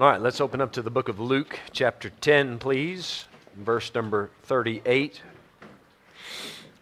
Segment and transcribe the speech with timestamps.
[0.00, 4.30] All right, let's open up to the book of Luke, chapter 10, please, verse number
[4.44, 5.20] 38.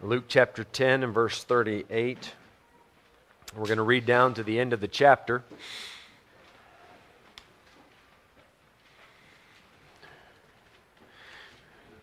[0.00, 2.34] Luke chapter 10 and verse 38.
[3.56, 5.42] We're going to read down to the end of the chapter.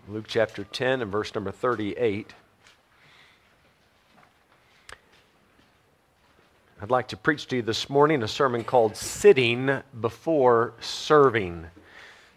[0.10, 2.34] Luke chapter 10 and verse number 38.
[6.86, 11.66] I'd like to preach to you this morning a sermon called Sitting Before Serving.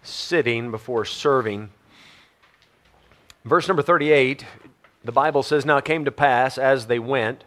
[0.02, 1.69] Sitting Before Serving.
[3.45, 4.47] Verse number 38,
[5.05, 7.45] the Bible says, Now it came to pass as they went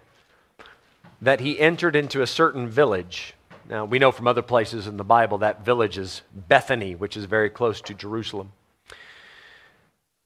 [1.20, 3.34] that he entered into a certain village.
[3.68, 7.26] Now we know from other places in the Bible that village is Bethany, which is
[7.26, 8.52] very close to Jerusalem.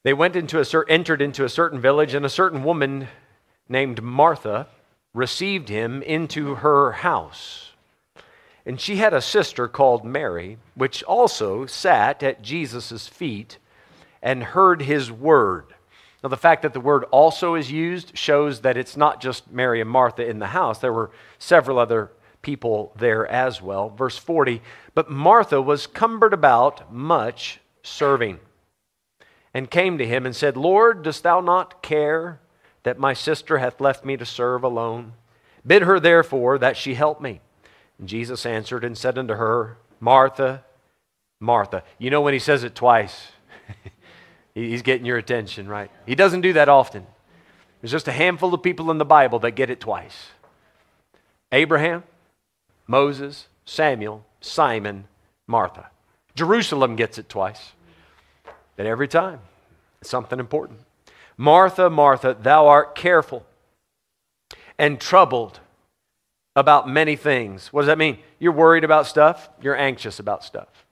[0.04, 3.08] They went into a, entered into a certain village, and a certain woman
[3.70, 4.68] named Martha
[5.16, 7.72] received him into her house.
[8.66, 13.58] And she had a sister called Mary, which also sat at Jesus' feet
[14.22, 15.74] and heard his word.
[16.22, 19.80] Now, the fact that the word also is used shows that it's not just Mary
[19.80, 20.80] and Martha in the house.
[20.80, 23.90] There were several other people there as well.
[23.90, 24.62] Verse 40
[24.96, 28.40] But Martha was cumbered about much serving
[29.54, 32.40] and came to him and said, Lord, dost thou not care
[32.86, 35.14] that my sister hath left me to serve alone.
[35.66, 37.42] Bid her therefore that she help me.
[37.98, 40.64] And Jesus answered and said unto her, Martha,
[41.40, 41.84] Martha.
[41.98, 43.30] You know when he says it twice,
[44.54, 45.90] he's getting your attention, right?
[46.06, 47.08] He doesn't do that often.
[47.82, 50.28] There's just a handful of people in the Bible that get it twice
[51.52, 52.04] Abraham,
[52.86, 55.08] Moses, Samuel, Simon,
[55.48, 55.90] Martha.
[56.36, 57.72] Jerusalem gets it twice.
[58.76, 59.40] But every time,
[60.02, 60.82] it's something important.
[61.38, 63.46] Martha, Martha, thou art careful
[64.78, 65.60] and troubled
[66.56, 67.74] about many things.
[67.74, 68.20] What does that mean?
[68.40, 70.86] You're worried about stuff, you're anxious about stuff.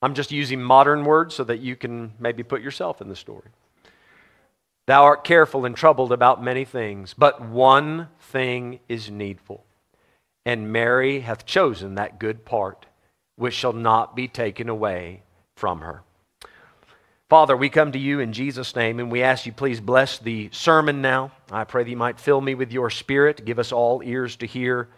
[0.00, 3.48] I'm just using modern words so that you can maybe put yourself in the story.
[4.86, 9.64] Thou art careful and troubled about many things, but one thing is needful.
[10.44, 12.86] And Mary hath chosen that good part,
[13.36, 15.22] which shall not be taken away
[15.56, 16.02] from her.
[17.32, 20.50] Father, we come to you in Jesus' name and we ask you, please bless the
[20.52, 21.32] sermon now.
[21.50, 24.46] I pray that you might fill me with your spirit, give us all ears to
[24.46, 24.90] hear.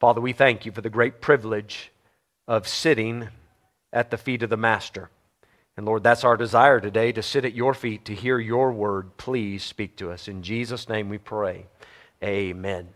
[0.00, 1.92] Father, we thank you for the great privilege
[2.48, 3.28] of sitting
[3.92, 5.10] at the feet of the Master.
[5.76, 9.16] And Lord, that's our desire today to sit at your feet to hear your word.
[9.16, 10.26] Please speak to us.
[10.26, 11.66] In Jesus' name we pray.
[12.20, 12.88] Amen.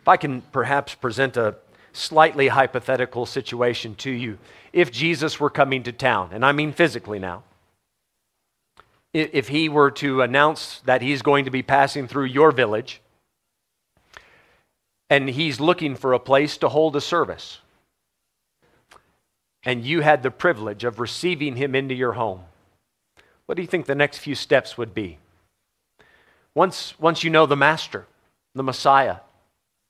[0.00, 1.54] If I can perhaps present a
[1.92, 4.38] slightly hypothetical situation to you.
[4.72, 7.44] If Jesus were coming to town, and I mean physically now,
[9.12, 13.00] if he were to announce that he's going to be passing through your village
[15.10, 17.58] and he's looking for a place to hold a service,
[19.64, 22.44] and you had the privilege of receiving him into your home,
[23.46, 25.18] what do you think the next few steps would be?
[26.54, 28.06] Once, once you know the Master,
[28.54, 29.16] the Messiah,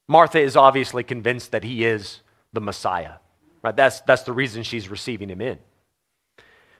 [0.08, 2.20] Martha is obviously convinced that he is
[2.52, 3.14] the Messiah.
[3.62, 3.76] Right?
[3.76, 5.58] That's, that's the reason she's receiving him in.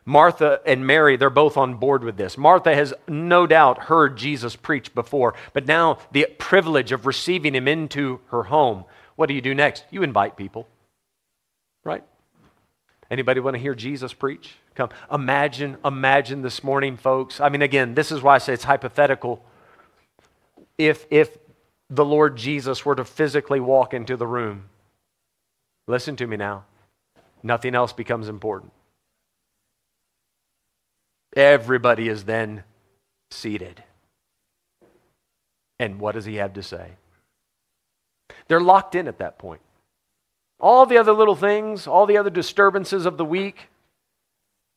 [0.04, 2.36] Martha and Mary, they're both on board with this.
[2.36, 7.68] Martha has no doubt heard Jesus preach before, but now the privilege of receiving him
[7.68, 8.84] into her home.
[9.14, 9.84] What do you do next?
[9.90, 10.66] You invite people.
[11.84, 12.02] Right?
[13.10, 14.56] Anybody want to hear Jesus preach?
[14.74, 14.88] Come.
[15.12, 17.40] Imagine, imagine this morning, folks.
[17.40, 19.44] I mean, again, this is why I say it's hypothetical.
[20.78, 21.36] If if
[21.90, 24.70] the Lord Jesus were to physically walk into the room,
[25.86, 26.64] listen to me now.
[27.42, 28.72] Nothing else becomes important.
[31.34, 32.64] Everybody is then
[33.30, 33.82] seated.
[35.78, 36.92] And what does he have to say?
[38.48, 39.60] They're locked in at that point.
[40.60, 43.68] All the other little things, all the other disturbances of the week,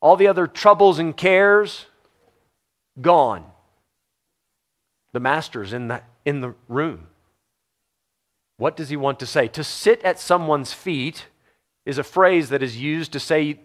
[0.02, 1.86] all the other troubles and cares,
[3.02, 3.46] gone.
[5.12, 7.08] The master's in the, in the room.
[8.58, 9.48] What does he want to say?
[9.50, 11.28] To sit at someone's feet
[11.86, 13.60] is a phrase that is used to say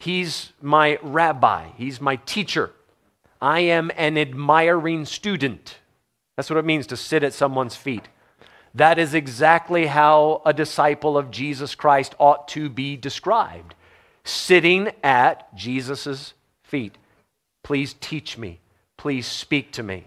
[0.00, 2.72] He's my rabbi, he's my teacher.
[3.40, 5.78] I am an admiring student.
[6.36, 8.08] That's what it means to sit at someone's feet.
[8.74, 13.74] That is exactly how a disciple of Jesus Christ ought to be described
[14.24, 16.98] sitting at Jesus' feet.
[17.64, 18.60] Please teach me.
[18.96, 20.04] Please speak to me.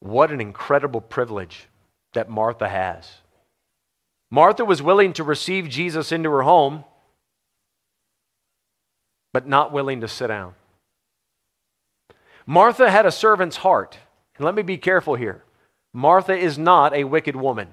[0.00, 1.68] What an incredible privilege
[2.12, 3.10] that Martha has.
[4.30, 6.84] Martha was willing to receive Jesus into her home,
[9.32, 10.54] but not willing to sit down.
[12.46, 13.98] Martha had a servant's heart.
[14.36, 15.44] And let me be careful here.
[15.92, 17.68] Martha is not a wicked woman.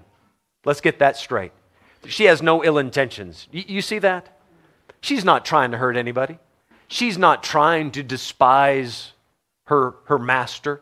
[0.63, 1.51] Let's get that straight.
[2.07, 3.47] She has no ill intentions.
[3.51, 4.37] You, see that?
[5.01, 6.37] She's not trying to hurt anybody.
[6.87, 9.13] She's not trying to despise
[9.65, 10.81] her, her master.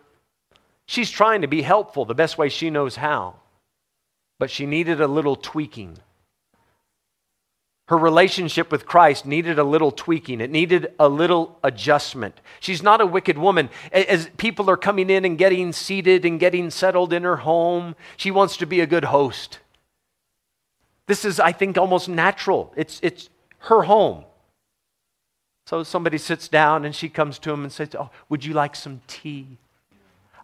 [0.85, 3.35] She's trying to be helpful the best way she knows how.
[4.39, 5.99] But she needed a little tweaking.
[7.89, 10.41] Her relationship with Christ needed a little tweaking.
[10.41, 12.39] It needed a little adjustment.
[12.59, 13.69] She's not a wicked woman.
[13.91, 18.29] As people are coming in and getting seated and getting settled in her home, she
[18.29, 19.59] wants to be a good host.
[21.07, 22.71] This is, I think, almost natural.
[22.77, 23.29] It's, it's
[23.61, 24.23] her home.
[25.65, 28.75] So somebody sits down and she comes to him and says, Oh, would you like
[28.75, 29.57] some tea?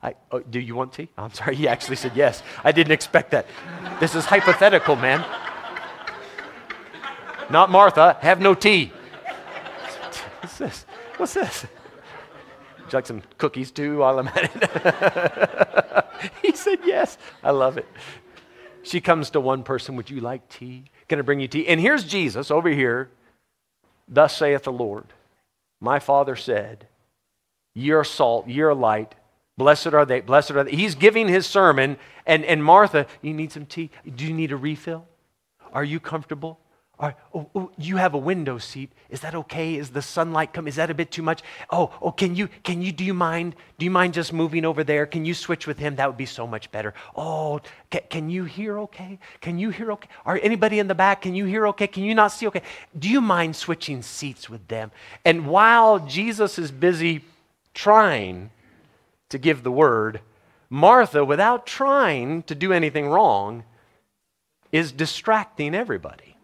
[0.05, 1.09] I, oh, do you want tea?
[1.17, 2.43] I'm sorry, he actually said yes.
[2.63, 3.47] I didn't expect that.
[3.99, 5.25] This is hypothetical, man.
[7.49, 8.91] Not Martha, have no tea.
[10.41, 10.85] What's this?
[11.17, 11.63] What's this?
[12.83, 16.05] Would you like some cookies too while I'm at it?
[16.43, 17.17] he said yes.
[17.43, 17.87] I love it.
[18.83, 20.83] She comes to one person, Would you like tea?
[21.09, 21.67] Can I bring you tea?
[21.67, 23.09] And here's Jesus over here.
[24.07, 25.05] Thus saith the Lord.
[25.81, 26.87] My Father said,
[27.73, 29.15] Ye are salt, ye are light.
[29.57, 30.71] Blessed are they, blessed are they.
[30.71, 33.89] He's giving his sermon, and, and Martha, you need some tea?
[34.15, 35.07] Do you need a refill?
[35.71, 36.59] Are you comfortable?
[37.01, 38.91] oh, oh, you have a window seat.
[39.09, 39.75] Is that okay?
[39.75, 40.67] Is the sunlight come?
[40.67, 41.41] Is that a bit too much?
[41.69, 43.55] Oh, oh, can you, can you, do you mind?
[43.77, 45.05] Do you mind just moving over there?
[45.05, 45.97] Can you switch with him?
[45.97, 46.93] That would be so much better.
[47.15, 47.59] Oh,
[48.09, 49.19] can you hear okay?
[49.41, 50.09] Can you hear okay?
[50.25, 51.21] Are anybody in the back?
[51.21, 51.87] Can you hear okay?
[51.87, 52.61] Can you not see okay?
[52.97, 54.91] Do you mind switching seats with them?
[55.25, 57.23] And while Jesus is busy
[57.73, 58.51] trying
[59.29, 60.21] to give the word,
[60.69, 63.63] Martha, without trying to do anything wrong,
[64.71, 66.35] is distracting everybody.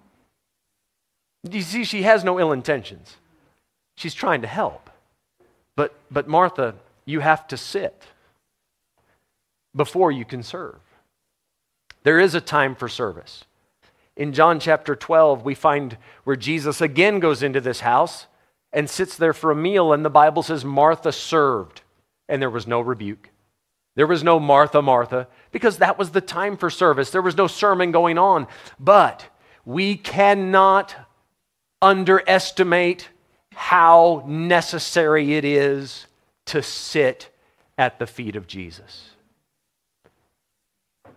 [1.50, 3.18] You see, she has no ill intentions.
[3.95, 4.89] She's trying to help.
[5.75, 6.75] But, but Martha,
[7.06, 8.04] you have to sit
[9.75, 10.80] before you can serve.
[12.04, 13.45] There is a time for service.
[14.16, 18.28] In John chapter 12, we find where Jesus again goes into this house
[18.74, 21.81] and sits there for a meal, and the Bible says Martha served,
[22.31, 23.30] and there was no rebuke.
[23.95, 27.12] There was no Martha, Martha, because that was the time for service.
[27.12, 28.48] There was no sermon going on.
[28.80, 29.28] But
[29.66, 30.95] we cannot
[31.81, 33.10] underestimate
[33.54, 36.07] how necessary it is
[36.45, 37.30] to sit
[37.78, 39.10] at the feet of Jesus.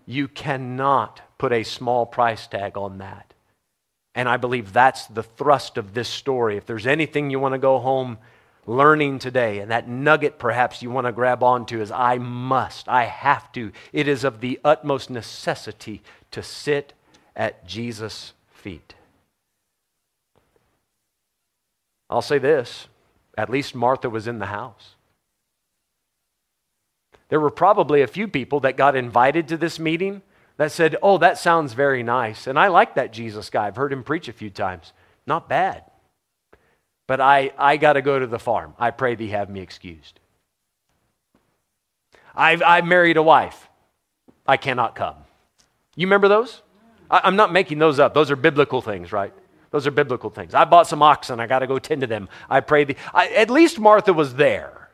[0.05, 3.35] You cannot put a small price tag on that.
[4.17, 6.57] And I believe that's the thrust of this story.
[6.57, 8.19] If there's anything you want to go home
[8.67, 13.05] learning today, and that nugget perhaps you want to grab onto is I must, I
[13.05, 13.73] have to.
[13.93, 16.93] It is of the utmost necessity to sit
[17.37, 18.95] at Jesus' feet.
[22.09, 22.89] I'll say this
[23.37, 24.95] at least Martha was in the house.
[27.29, 30.23] There were probably a few people that got invited to this meeting
[30.57, 32.47] that said, Oh, that sounds very nice.
[32.47, 33.67] And I like that Jesus guy.
[33.67, 34.93] I've heard him preach a few times.
[35.27, 35.85] Not bad.
[37.06, 38.75] But I, I got to go to the farm.
[38.79, 40.21] I pray thee have me excused.
[42.35, 43.69] I've, I've married a wife.
[44.47, 45.17] I cannot come.
[45.97, 46.62] You remember those?
[47.11, 48.15] I, I'm not making those up.
[48.15, 49.33] Those are biblical things, right?
[49.71, 50.55] Those are biblical things.
[50.55, 51.41] I bought some oxen.
[51.41, 52.29] I got to go tend to them.
[52.49, 52.85] I pray.
[52.85, 54.91] The, I, at least Martha was there.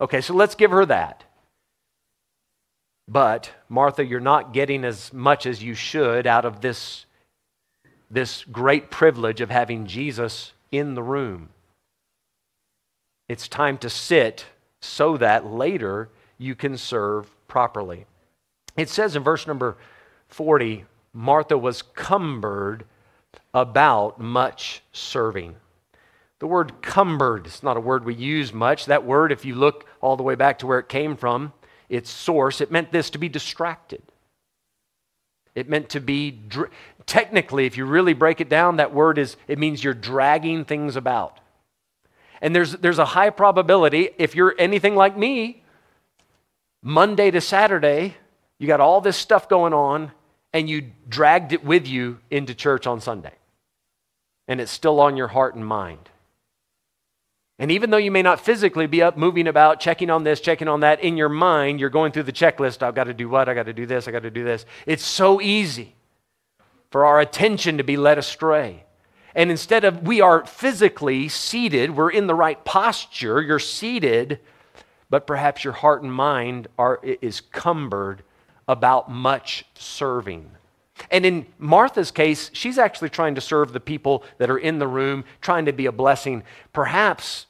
[0.00, 1.24] Okay, so let's give her that.
[3.06, 7.06] But, Martha, you're not getting as much as you should out of this,
[8.10, 11.50] this great privilege of having Jesus in the room.
[13.28, 14.46] It's time to sit
[14.80, 18.06] so that later you can serve properly.
[18.76, 19.76] It says in verse number
[20.28, 22.84] 40 Martha was cumbered
[23.52, 25.54] about much serving.
[26.40, 28.86] The word cumbered is not a word we use much.
[28.86, 31.52] That word, if you look all the way back to where it came from,
[31.88, 34.02] its source, it meant this to be distracted.
[35.54, 36.40] It meant to be,
[37.06, 40.96] technically, if you really break it down, that word is, it means you're dragging things
[40.96, 41.38] about.
[42.40, 45.62] And there's, there's a high probability, if you're anything like me,
[46.82, 48.16] Monday to Saturday,
[48.58, 50.10] you got all this stuff going on,
[50.52, 53.32] and you dragged it with you into church on Sunday.
[54.46, 56.10] And it's still on your heart and mind.
[57.58, 60.66] And even though you may not physically be up moving about, checking on this, checking
[60.66, 62.82] on that, in your mind, you're going through the checklist.
[62.82, 63.48] I've got to do what?
[63.48, 64.08] I got to do this.
[64.08, 64.66] I got to do this.
[64.86, 65.94] It's so easy
[66.90, 68.84] for our attention to be led astray.
[69.34, 74.40] And instead of we are physically seated, we're in the right posture, you're seated,
[75.10, 78.22] but perhaps your heart and mind are is cumbered
[78.68, 80.50] about much serving.
[81.10, 84.88] And in Martha's case, she's actually trying to serve the people that are in the
[84.88, 86.42] room, trying to be a blessing.
[86.72, 87.46] Perhaps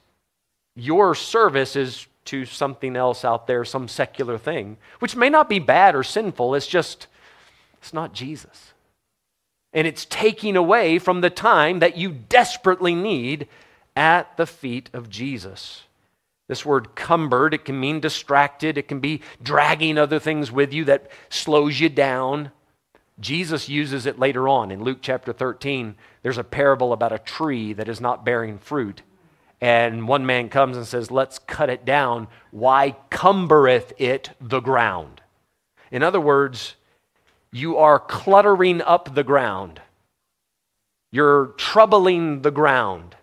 [0.74, 5.58] your service is to something else out there, some secular thing, which may not be
[5.58, 6.54] bad or sinful.
[6.54, 7.06] It's just,
[7.78, 8.72] it's not Jesus.
[9.72, 13.48] And it's taking away from the time that you desperately need
[13.96, 15.82] at the feet of Jesus.
[16.46, 20.84] This word cumbered, it can mean distracted, it can be dragging other things with you
[20.84, 22.50] that slows you down.
[23.20, 25.94] Jesus uses it later on in Luke chapter 13.
[26.22, 29.02] There's a parable about a tree that is not bearing fruit.
[29.60, 32.28] And one man comes and says, Let's cut it down.
[32.50, 35.22] Why cumbereth it the ground?
[35.90, 36.74] In other words,
[37.52, 39.80] you are cluttering up the ground.
[41.12, 43.14] You're troubling the ground.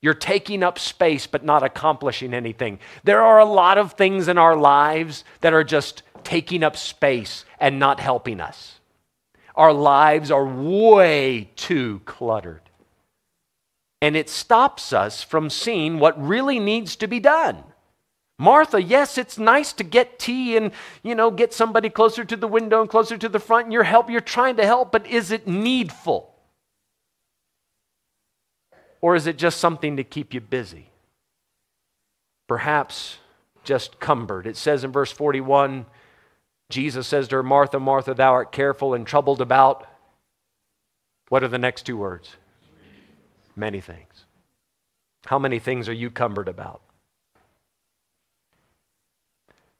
[0.00, 2.78] You're taking up space but not accomplishing anything.
[3.02, 7.44] There are a lot of things in our lives that are just taking up space
[7.58, 8.78] and not helping us.
[9.54, 12.62] Our lives are way too cluttered.
[14.02, 17.62] And it stops us from seeing what really needs to be done.
[18.38, 22.48] Martha, yes, it's nice to get tea and, you know, get somebody closer to the
[22.48, 25.30] window and closer to the front and you're help, you're trying to help, but is
[25.30, 26.34] it needful?
[29.00, 30.88] Or is it just something to keep you busy?
[32.48, 33.18] Perhaps
[33.62, 34.46] just cumbered.
[34.46, 35.86] It says in verse 41,
[36.70, 39.86] Jesus says to her, Martha, Martha, thou art careful and troubled about.
[41.28, 42.36] What are the next two words?
[43.56, 44.24] Many things.
[45.26, 46.80] How many things are you cumbered about?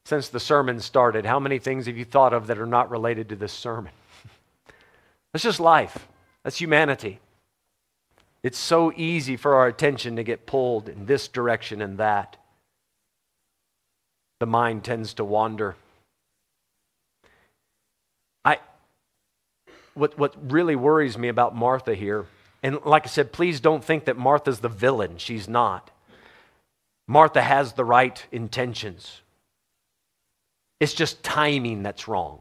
[0.06, 3.30] Since the sermon started, how many things have you thought of that are not related
[3.30, 3.92] to this sermon?
[5.32, 6.06] That's just life.
[6.42, 7.20] That's humanity.
[8.42, 12.36] It's so easy for our attention to get pulled in this direction and that.
[14.40, 15.76] The mind tends to wander.
[18.44, 18.58] I,
[19.94, 22.26] what, what really worries me about Martha here,
[22.62, 25.18] and like I said, please don't think that Martha's the villain.
[25.18, 25.90] She's not.
[27.06, 29.20] Martha has the right intentions.
[30.80, 32.40] It's just timing that's wrong.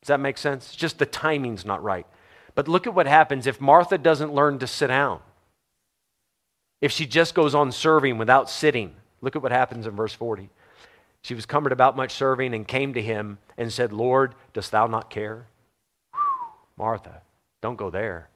[0.00, 0.66] Does that make sense?
[0.66, 2.06] It's just the timing's not right.
[2.54, 5.20] But look at what happens if Martha doesn't learn to sit down.
[6.80, 8.94] If she just goes on serving without sitting.
[9.20, 10.50] Look at what happens in verse 40.
[11.22, 14.86] She was cumbered about much serving and came to him and said, Lord, dost thou
[14.86, 15.46] not care?
[16.82, 17.22] Martha,
[17.60, 18.28] don't go there.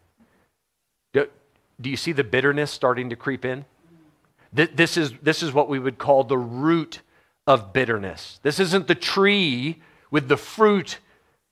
[1.13, 1.27] Do,
[1.81, 3.65] do you see the bitterness starting to creep in?
[4.53, 7.01] This is, this is what we would call the root
[7.49, 8.39] of bitterness.
[8.45, 11.01] This isn't the tree with the fruit.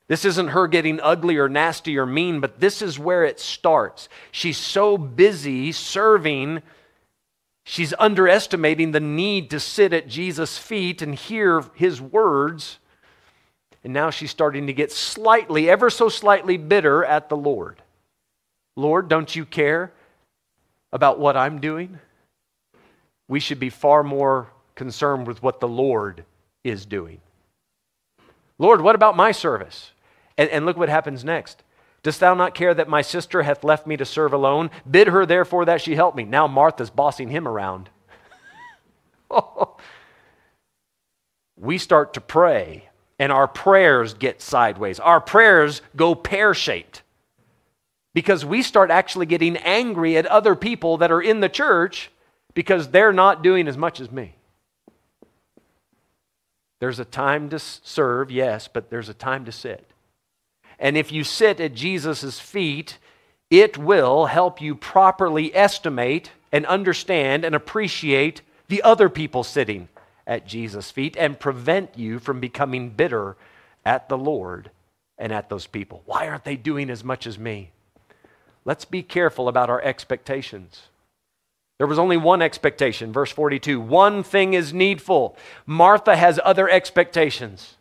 [0.06, 4.08] This isn't her getting ugly or nasty or mean, but this is where it starts.
[4.30, 6.62] She's so busy serving
[7.66, 12.78] She's underestimating the need to sit at Jesus' feet and hear his words.
[13.84, 17.82] And now she's starting to get slightly, ever so slightly bitter at the Lord.
[18.76, 19.92] Lord, don't you care
[20.92, 21.98] about what I'm doing?
[23.28, 26.24] We should be far more concerned with what the Lord
[26.64, 27.20] is doing.
[28.58, 29.92] Lord, what about my service?
[30.38, 31.62] And, and look what happens next.
[32.02, 34.70] Dost thou not care that my sister hath left me to serve alone?
[34.88, 36.24] Bid her therefore that she help me.
[36.24, 37.88] Now Martha's bossing him around.
[41.56, 42.88] we start to pray,
[43.18, 44.98] and our prayers get sideways.
[45.00, 47.02] Our prayers go pear shaped
[48.12, 52.10] because we start actually getting angry at other people that are in the church
[52.54, 54.34] because they're not doing as much as me.
[56.80, 59.90] There's a time to serve, yes, but there's a time to sit.
[60.78, 62.98] And if you sit at Jesus' feet,
[63.50, 69.88] it will help you properly estimate and understand and appreciate the other people sitting
[70.26, 73.36] at Jesus' feet and prevent you from becoming bitter
[73.84, 74.70] at the Lord
[75.18, 76.02] and at those people.
[76.06, 77.70] Why aren't they doing as much as me?
[78.64, 80.88] Let's be careful about our expectations.
[81.78, 83.80] There was only one expectation, verse 42.
[83.80, 85.36] One thing is needful.
[85.66, 87.73] Martha has other expectations.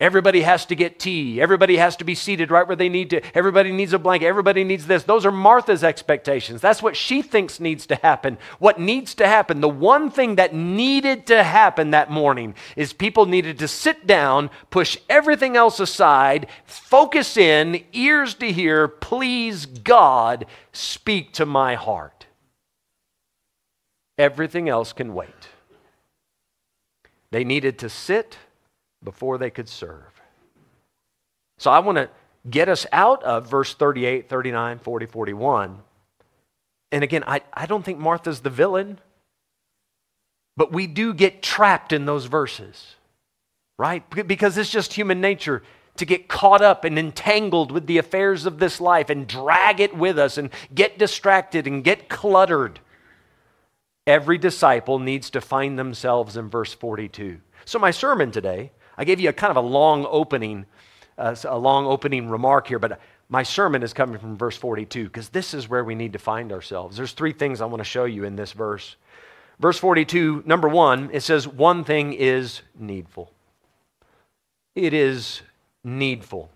[0.00, 1.40] Everybody has to get tea.
[1.40, 3.36] Everybody has to be seated right where they need to.
[3.36, 4.26] Everybody needs a blanket.
[4.26, 5.02] Everybody needs this.
[5.02, 6.60] Those are Martha's expectations.
[6.60, 8.38] That's what she thinks needs to happen.
[8.60, 13.26] What needs to happen, the one thing that needed to happen that morning is people
[13.26, 20.46] needed to sit down, push everything else aside, focus in, ears to hear, please God,
[20.70, 22.26] speak to my heart.
[24.16, 25.48] Everything else can wait.
[27.32, 28.38] They needed to sit
[29.02, 30.20] before they could serve.
[31.58, 32.08] So I want to
[32.48, 35.78] get us out of verse 38, 39, 40, 41.
[36.92, 38.98] And again, I, I don't think Martha's the villain,
[40.56, 42.96] but we do get trapped in those verses,
[43.78, 44.02] right?
[44.26, 45.62] Because it's just human nature
[45.96, 49.96] to get caught up and entangled with the affairs of this life and drag it
[49.96, 52.80] with us and get distracted and get cluttered.
[54.06, 57.40] Every disciple needs to find themselves in verse 42.
[57.64, 60.66] So, my sermon today I gave you a kind of a long opening,
[61.16, 65.28] uh, a long opening remark here, but my sermon is coming from verse 42 because
[65.28, 66.96] this is where we need to find ourselves.
[66.96, 68.96] There's three things I want to show you in this verse.
[69.60, 73.30] Verse 42, number one, it says, One thing is needful.
[74.74, 75.42] It is
[75.84, 76.50] needful.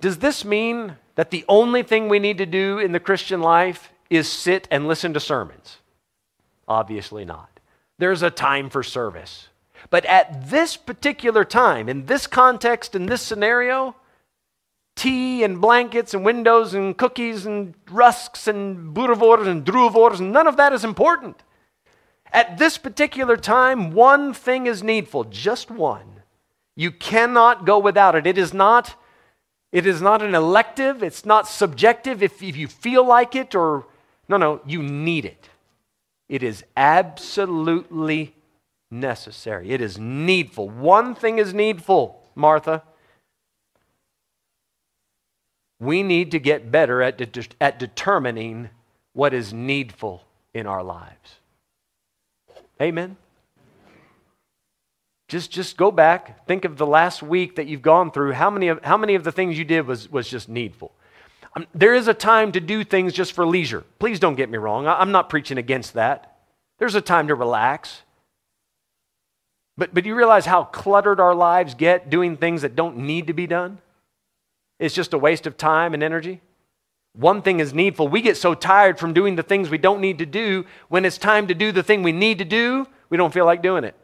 [0.00, 3.92] Does this mean that the only thing we need to do in the Christian life
[4.10, 5.78] is sit and listen to sermons?
[6.66, 7.60] Obviously not.
[7.98, 9.48] There's a time for service.
[9.90, 13.96] But at this particular time, in this context, in this scenario,
[14.96, 20.56] tea and blankets and windows and cookies and rusks and boerewors and droewors, none of
[20.56, 21.42] that is important.
[22.32, 26.22] At this particular time, one thing is needful, just one.
[26.76, 28.26] You cannot go without it.
[28.26, 28.96] It is not,
[29.70, 33.86] it is not an elective, it's not subjective if, if you feel like it or,
[34.28, 35.48] no, no, you need it.
[36.28, 38.34] It is absolutely
[38.94, 39.70] necessary.
[39.70, 40.70] It is needful.
[40.70, 42.82] One thing is needful, Martha.
[45.80, 48.70] We need to get better at, de- at determining
[49.12, 50.24] what is needful
[50.54, 51.40] in our lives.
[52.80, 53.16] Amen.
[55.28, 56.46] Just, just go back.
[56.46, 58.32] Think of the last week that you've gone through.
[58.32, 60.92] How many of, how many of the things you did was, was just needful?
[61.56, 63.84] Um, there is a time to do things just for leisure.
[63.98, 64.86] Please don't get me wrong.
[64.86, 66.38] I, I'm not preaching against that.
[66.78, 68.02] There's a time to relax.
[69.76, 73.32] But, but you realize how cluttered our lives get doing things that don't need to
[73.32, 73.78] be done?
[74.78, 76.40] It's just a waste of time and energy.
[77.14, 78.08] One thing is needful.
[78.08, 80.66] We get so tired from doing the things we don't need to do.
[80.88, 83.62] When it's time to do the thing we need to do, we don't feel like
[83.62, 83.94] doing it.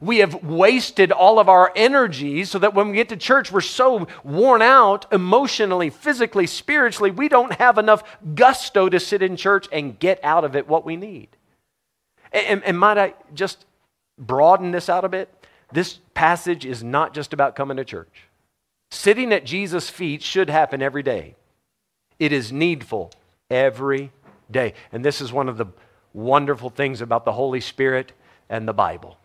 [0.00, 3.60] We have wasted all of our energy so that when we get to church, we're
[3.60, 8.02] so worn out emotionally, physically, spiritually, we don't have enough
[8.34, 11.28] gusto to sit in church and get out of it what we need.
[12.32, 13.64] And, and might I just
[14.18, 15.28] broaden this out a bit?
[15.72, 18.24] This passage is not just about coming to church.
[18.90, 21.34] Sitting at Jesus' feet should happen every day.
[22.18, 23.10] It is needful
[23.50, 24.12] every
[24.50, 24.74] day.
[24.92, 25.66] And this is one of the
[26.12, 28.12] wonderful things about the Holy Spirit
[28.50, 29.16] and the Bible.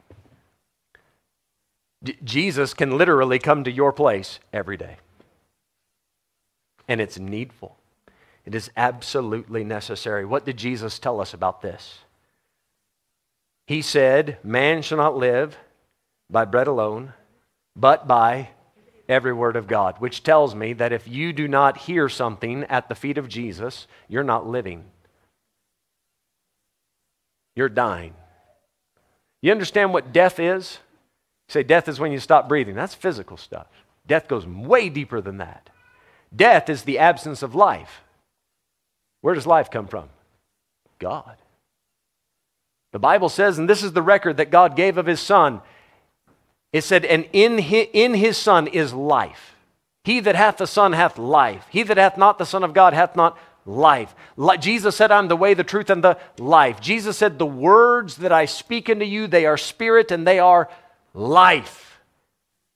[2.01, 4.97] D- Jesus can literally come to your place every day.
[6.87, 7.77] And it's needful.
[8.45, 10.23] It is absolutely necessary.
[10.23, 11.99] What did Jesus tell us about this?
[13.67, 15.57] He said, Man shall not live
[16.29, 17.13] by bread alone,
[17.75, 18.49] but by
[19.09, 22.87] every word of God, which tells me that if you do not hear something at
[22.87, 24.85] the feet of Jesus, you're not living.
[27.55, 28.13] You're dying.
[29.41, 30.79] You understand what death is?
[31.49, 32.75] You say death is when you stop breathing.
[32.75, 33.67] That's physical stuff.
[34.07, 35.69] Death goes way deeper than that.
[36.33, 38.01] Death is the absence of life.
[39.21, 40.09] Where does life come from?
[40.99, 41.35] God.
[42.97, 45.61] The Bible says, and this is the record that God gave of his Son
[46.73, 49.55] it said, And in his, in his Son is life.
[50.03, 51.67] He that hath the Son hath life.
[51.69, 54.15] He that hath not the Son of God hath not life.
[54.59, 56.81] Jesus said, I'm the way, the truth, and the life.
[56.81, 60.67] Jesus said, The words that I speak unto you, they are spirit and they are
[61.13, 61.99] life.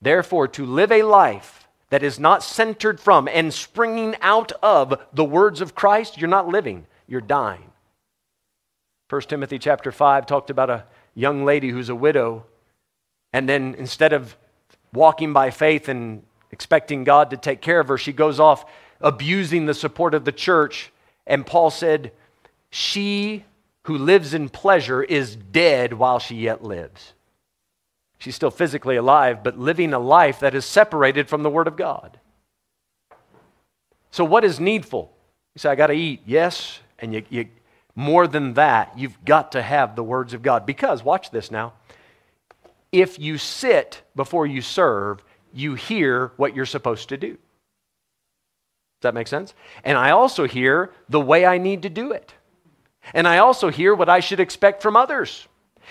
[0.03, 5.25] Therefore, to live a life that is not centered from and springing out of the
[5.25, 7.70] words of Christ, you're not living, you're dying.
[9.11, 12.45] 1 Timothy chapter 5 talked about a young lady who's a widow
[13.33, 14.37] and then instead of
[14.93, 18.63] walking by faith and expecting God to take care of her, she goes off
[19.01, 20.91] abusing the support of the church.
[21.25, 22.11] And Paul said,
[22.69, 23.43] She
[23.83, 27.13] who lives in pleasure is dead while she yet lives.
[28.17, 31.75] She's still physically alive, but living a life that is separated from the Word of
[31.75, 32.17] God.
[34.11, 35.11] So, what is needful?
[35.53, 36.21] You say, I got to eat.
[36.25, 36.79] Yes.
[36.99, 37.47] And you, you,
[38.01, 40.65] more than that, you've got to have the words of God.
[40.65, 41.73] Because, watch this now,
[42.91, 47.31] if you sit before you serve, you hear what you're supposed to do.
[47.33, 49.53] Does that make sense?
[49.83, 52.33] And I also hear the way I need to do it.
[53.13, 55.47] And I also hear what I should expect from others.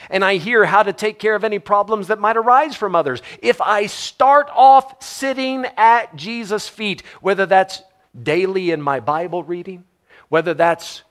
[0.08, 3.20] And I hear how to take care of any problems that might arise from others.
[3.42, 7.82] If I start off sitting at Jesus' feet, whether that's
[8.20, 9.84] daily in my Bible reading,
[10.28, 11.02] whether that's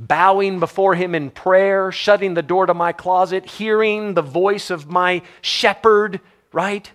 [0.00, 4.90] bowing before Him in prayer, shutting the door to my closet, hearing the voice of
[4.90, 6.20] my shepherd,
[6.52, 6.90] right?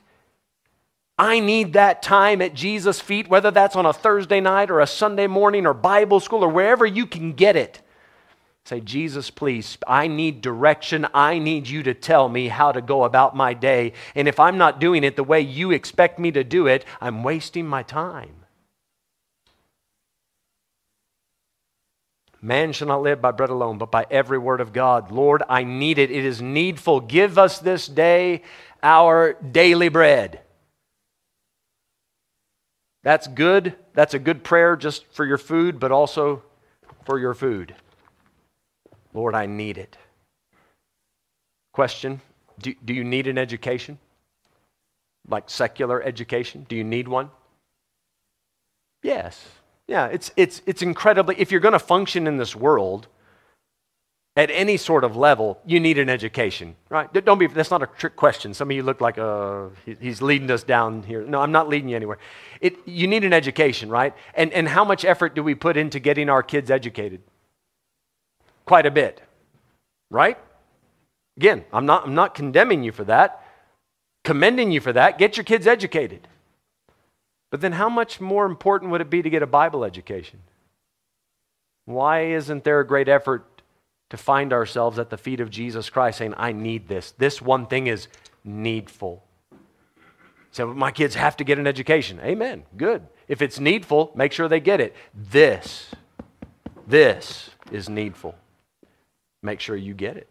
[1.17, 4.87] I need that time at Jesus' feet, whether that's on a Thursday night or a
[4.87, 7.81] Sunday morning or Bible school or wherever you can get it.
[8.65, 11.05] Say, Jesus, please, I need direction.
[11.13, 13.93] I need you to tell me how to go about my day.
[14.15, 17.23] And if I'm not doing it the way you expect me to do it, I'm
[17.23, 18.44] wasting my time.
[22.45, 25.09] Man shall not live by bread alone, but by every word of God.
[25.09, 26.11] Lord, I need it.
[26.11, 26.99] It is needful.
[26.99, 28.43] Give us this day
[28.83, 30.41] our daily bread.
[33.01, 33.73] That's good.
[33.95, 36.43] That's a good prayer just for your food, but also
[37.03, 37.73] for your food.
[39.11, 39.97] Lord, I need it.
[41.73, 42.21] Question
[42.59, 43.97] do, do you need an education?
[45.27, 46.67] Like secular education?
[46.69, 47.31] Do you need one?
[49.01, 49.43] Yes.
[49.87, 53.07] Yeah, it's, it's, it's incredibly, if you're going to function in this world
[54.35, 57.11] at any sort of level, you need an education, right?
[57.23, 58.53] Don't be, that's not a trick question.
[58.53, 61.23] Some of you look like uh, he's leading us down here.
[61.23, 62.17] No, I'm not leading you anywhere.
[62.59, 64.13] It, you need an education, right?
[64.33, 67.21] And, and how much effort do we put into getting our kids educated?
[68.65, 69.21] Quite a bit,
[70.09, 70.37] right?
[71.37, 73.43] Again, I'm not, I'm not condemning you for that,
[74.23, 75.17] commending you for that.
[75.19, 76.27] Get your kids educated.
[77.55, 80.39] But then, how much more important would it be to get a Bible education?
[81.85, 83.45] Why isn't there a great effort
[84.09, 87.11] to find ourselves at the feet of Jesus Christ saying, I need this?
[87.11, 88.09] This one thing is
[88.43, 89.23] needful.
[90.51, 92.19] So, my kids have to get an education.
[92.21, 92.63] Amen.
[92.75, 93.07] Good.
[93.29, 94.93] If it's needful, make sure they get it.
[95.13, 95.91] This,
[96.85, 98.35] this is needful.
[99.41, 100.27] Make sure you get it.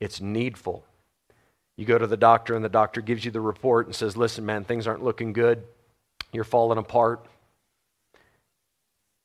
[0.00, 0.86] It's needful.
[1.76, 4.46] You go to the doctor, and the doctor gives you the report and says, Listen,
[4.46, 5.64] man, things aren't looking good.
[6.32, 7.26] You're falling apart.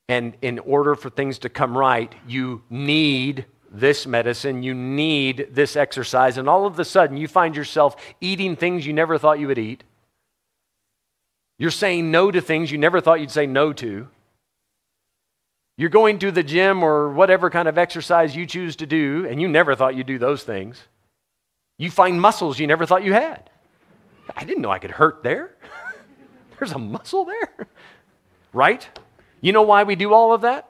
[0.09, 5.75] And in order for things to come right, you need this medicine, you need this
[5.75, 9.47] exercise, and all of a sudden you find yourself eating things you never thought you
[9.47, 9.83] would eat.
[11.59, 14.07] You're saying no to things you never thought you'd say no to.
[15.77, 19.41] You're going to the gym or whatever kind of exercise you choose to do, and
[19.41, 20.81] you never thought you'd do those things.
[21.77, 23.49] You find muscles you never thought you had.
[24.35, 25.51] I didn't know I could hurt there.
[26.57, 27.67] There's a muscle there.
[28.53, 28.87] Right?
[29.41, 30.69] You know why we do all of that?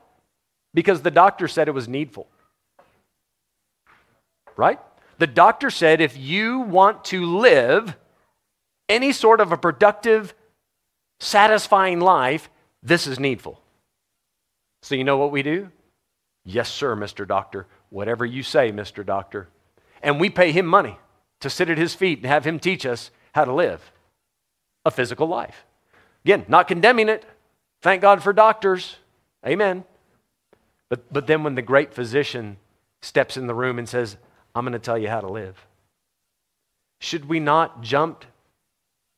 [0.73, 2.27] Because the doctor said it was needful.
[4.55, 4.79] Right?
[5.19, 7.95] The doctor said if you want to live
[8.89, 10.33] any sort of a productive,
[11.19, 12.49] satisfying life,
[12.83, 13.61] this is needful.
[14.83, 15.71] So, you know what we do?
[16.45, 17.27] Yes, sir, Mr.
[17.27, 17.67] Doctor.
[17.89, 19.05] Whatever you say, Mr.
[19.05, 19.49] Doctor.
[20.01, 20.97] And we pay him money
[21.41, 23.91] to sit at his feet and have him teach us how to live
[24.85, 25.65] a physical life.
[26.27, 27.23] Again, not condemning it.
[27.81, 28.97] Thank God for doctors.
[29.45, 29.85] Amen.
[30.89, 32.57] But, but then when the great physician
[33.01, 34.17] steps in the room and says,
[34.53, 35.65] I'm going to tell you how to live,
[36.99, 38.25] should we not jump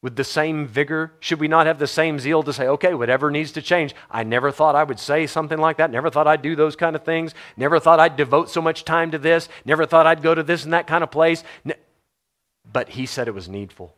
[0.04, 1.14] with the same vigor?
[1.20, 3.96] Should we not have the same zeal to say, okay, whatever needs to change?
[4.12, 5.90] I never thought I would say something like that.
[5.90, 7.34] Never thought I'd do those kind of things.
[7.58, 9.50] Never thought I'd devote so much time to this.
[9.66, 11.44] Never thought I'd go to this and that kind of place.
[12.72, 13.96] But he said it was needful.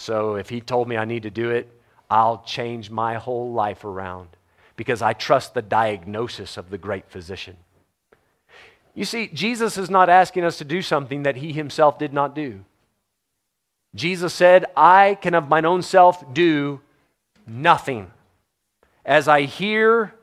[0.00, 1.70] So if he told me I need to do it,
[2.10, 4.28] I'll change my whole life around
[4.74, 7.58] because I trust the diagnosis of the great physician.
[8.94, 12.34] You see, Jesus is not asking us to do something that he himself did not
[12.34, 12.64] do.
[13.94, 16.80] Jesus said, I can of mine own self do
[17.46, 18.10] nothing.
[19.04, 20.14] As I hear,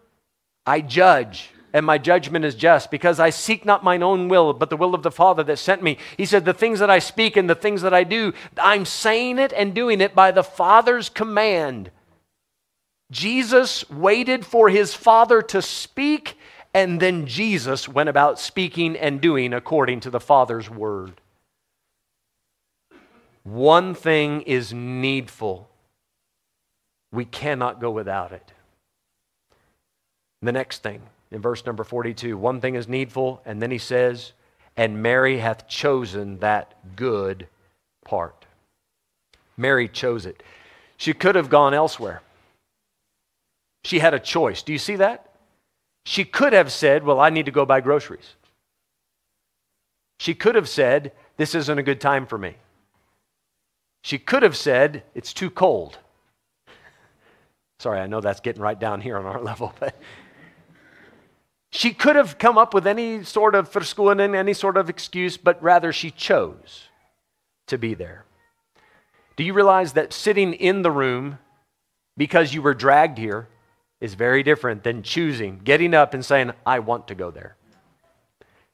[0.65, 4.69] I judge, and my judgment is just, because I seek not mine own will, but
[4.69, 5.97] the will of the Father that sent me.
[6.15, 9.38] He said, The things that I speak and the things that I do, I'm saying
[9.38, 11.91] it and doing it by the Father's command.
[13.12, 16.38] Jesus waited for his Father to speak,
[16.73, 21.21] and then Jesus went about speaking and doing according to the Father's word.
[23.43, 25.69] One thing is needful.
[27.12, 28.51] We cannot go without it.
[30.41, 34.33] The next thing, in verse number 42, one thing is needful, and then he says,
[34.77, 37.47] and Mary hath chosen that good
[38.05, 38.45] part.
[39.57, 40.43] Mary chose it.
[40.97, 42.21] She could have gone elsewhere.
[43.83, 44.61] She had a choice.
[44.61, 45.33] Do you see that?
[46.05, 48.35] She could have said, Well, I need to go buy groceries.
[50.19, 52.55] She could have said, This isn't a good time for me.
[54.03, 55.97] She could have said, It's too cold.
[57.79, 59.99] Sorry, I know that's getting right down here on our level, but
[61.71, 65.62] she could have come up with any sort of and any sort of excuse, but
[65.62, 66.88] rather she chose
[67.67, 68.25] to be there.
[69.36, 71.39] Do you realize that sitting in the room
[72.15, 73.47] because you were dragged here
[73.99, 77.56] is very different than choosing, getting up and saying, I want to go there?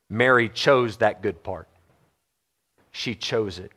[0.09, 1.67] Mary chose that good part.
[2.91, 3.71] She chose it.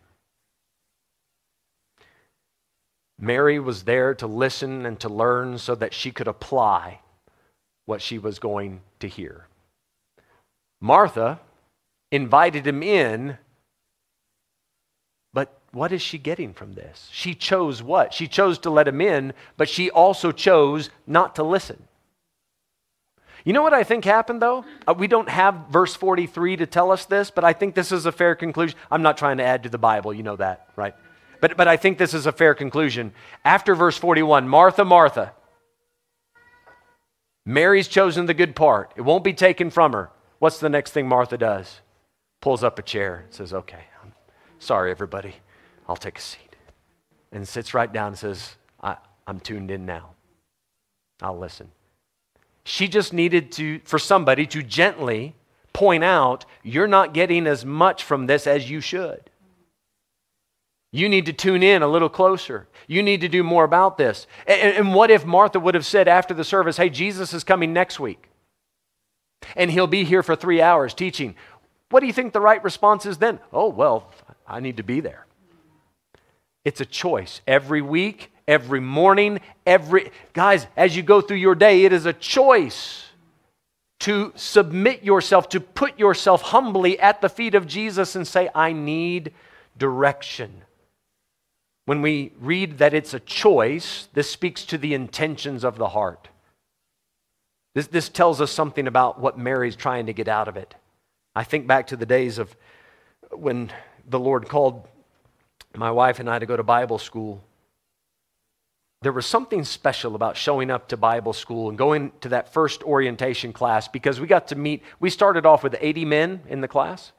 [3.19, 7.01] Mary was there to listen and to learn so that she could apply
[7.87, 9.47] what she was going to hear.
[10.81, 11.41] Martha
[12.13, 13.39] invited him in,
[15.33, 17.09] but what is she getting from this?
[17.13, 18.13] She chose what?
[18.13, 21.85] She chose to let him in, but she also chose not to listen.
[23.45, 24.65] You know what I think happened though?
[24.89, 28.05] Uh, we don't have verse 43 to tell us this, but I think this is
[28.05, 28.77] a fair conclusion.
[28.91, 30.97] I'm not trying to add to the Bible, you know that, right?
[31.41, 33.13] But, but I think this is a fair conclusion.
[33.45, 35.33] After verse 41, Martha, Martha,
[37.49, 38.93] Mary's chosen the good part.
[38.97, 40.11] It won't be taken from her.
[40.41, 41.81] What's the next thing Martha does?
[42.41, 44.13] Pulls up a chair and says, Okay, I'm
[44.59, 45.37] sorry, everybody.
[45.89, 46.57] I'll take a seat.
[47.31, 50.11] And sits right down and says, I, I'm tuned in now.
[51.23, 51.71] I'll listen.
[52.65, 55.37] She just needed to, for somebody to gently
[55.73, 59.31] point out, You're not getting as much from this as you should.
[60.93, 62.69] You need to tune in a little closer.
[62.87, 64.27] You need to do more about this.
[64.47, 67.73] And, and, what if Martha would have said after the service, Hey, Jesus is coming
[67.73, 68.29] next week,
[69.57, 71.35] and he'll be here for three hours teaching?
[71.91, 73.41] What do you think the right response is then?
[73.53, 74.11] Oh, well,
[74.47, 75.27] I need to be there.
[76.65, 77.41] It's a choice.
[77.47, 80.11] Every week, every morning, every.
[80.33, 83.07] Guys, as you go through your day, it is a choice
[84.01, 88.73] to submit yourself, to put yourself humbly at the feet of Jesus and say, I
[88.73, 89.33] need
[89.79, 90.63] direction.
[91.87, 96.29] When we read that it's a choice, this speaks to the intentions of the heart.
[97.75, 100.75] This, this tells us something about what Mary's trying to get out of it.
[101.35, 102.57] I think back to the days of
[103.31, 103.73] when
[104.09, 104.89] the Lord called
[105.77, 107.45] my wife and I to go to Bible school.
[109.03, 112.83] There was something special about showing up to Bible school and going to that first
[112.83, 114.83] orientation class because we got to meet.
[114.99, 117.13] We started off with 80 men in the class.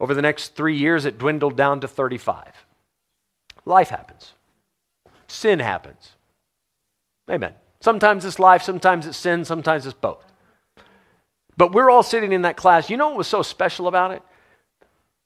[0.00, 2.66] Over the next three years, it dwindled down to 35.
[3.64, 4.32] Life happens,
[5.26, 6.12] sin happens.
[7.30, 7.54] Amen.
[7.80, 10.24] Sometimes it's life, sometimes it's sin, sometimes it's both.
[11.56, 12.90] But we're all sitting in that class.
[12.90, 14.22] You know what was so special about it?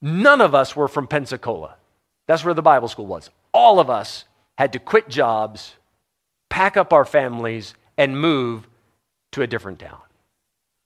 [0.03, 1.77] None of us were from Pensacola.
[2.27, 3.31] That's where the Bible school was.
[3.53, 4.25] All of us
[4.59, 5.75] had to quit jobs,
[6.49, 8.68] pack up our families, and move
[9.33, 10.01] to a different town.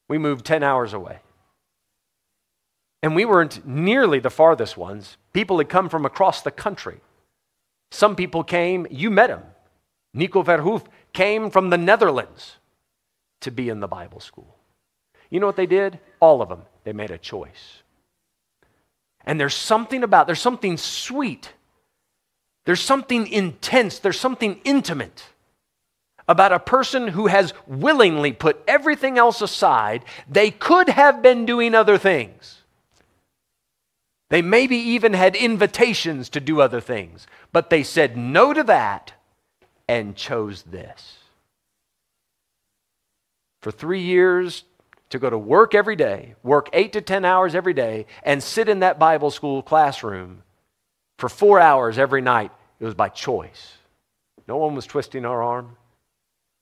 [0.09, 1.21] We moved 10 hours away.
[3.03, 5.17] And we weren't nearly the farthest ones.
[5.33, 7.01] People had come from across the country.
[7.91, 9.43] Some people came, you met him.
[10.15, 12.57] Nico Verhoef came from the Netherlands
[13.41, 14.57] to be in the Bible school.
[15.29, 15.99] You know what they did?
[16.21, 16.63] All of them.
[16.85, 17.83] They made a choice.
[19.25, 21.53] And there's something about, there's something sweet,
[22.65, 25.25] there's something intense, there's something intimate
[26.27, 30.05] about a person who has willingly put everything else aside.
[30.29, 32.60] They could have been doing other things.
[34.31, 39.13] They maybe even had invitations to do other things, but they said no to that
[39.89, 41.19] and chose this.
[43.61, 44.65] For three years,
[45.11, 48.69] to go to work every day, work eight to 10 hours every day, and sit
[48.69, 50.45] in that Bible school classroom
[51.19, 53.75] for four hours every night, it was by choice.
[54.47, 55.77] No one was twisting our arm.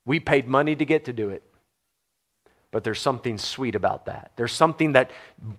[0.06, 1.42] We paid money to get to do it.
[2.70, 4.32] But there's something sweet about that.
[4.36, 5.10] There's something that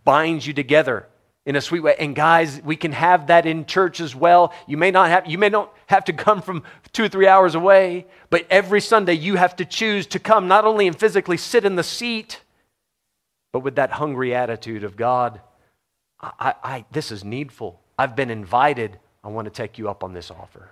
[0.03, 1.07] binds you together
[1.49, 1.95] in a sweet way.
[1.97, 4.53] And guys, we can have that in church as well.
[4.67, 6.61] You may not have you may not have to come from
[6.93, 10.63] 2 or 3 hours away, but every Sunday you have to choose to come not
[10.63, 12.41] only and physically sit in the seat,
[13.51, 15.41] but with that hungry attitude of God,
[16.21, 17.79] I, I, this is needful.
[17.97, 18.99] I've been invited.
[19.23, 20.69] I want to take you up on this offer.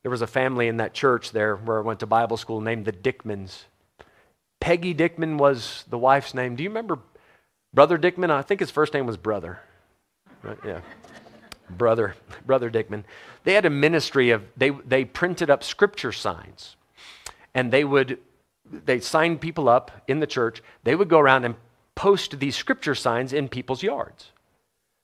[0.00, 2.86] There was a family in that church there where I went to Bible school named
[2.86, 3.64] the Dickmans.
[4.58, 6.56] Peggy Dickman was the wife's name.
[6.56, 6.98] Do you remember
[7.74, 9.58] Brother Dickman, I think his first name was Brother.
[10.42, 10.58] Right?
[10.64, 10.80] Yeah.
[11.68, 12.14] Brother,
[12.46, 13.04] Brother Dickman.
[13.42, 16.76] They had a ministry of, they, they printed up scripture signs.
[17.54, 18.18] And they would,
[18.70, 20.62] they signed people up in the church.
[20.84, 21.56] They would go around and
[21.94, 24.30] post these scripture signs in people's yards.